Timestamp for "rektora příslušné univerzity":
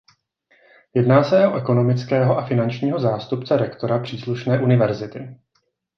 3.57-5.35